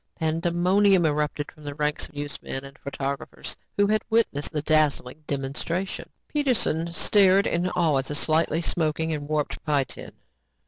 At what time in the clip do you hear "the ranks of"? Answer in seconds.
1.63-2.15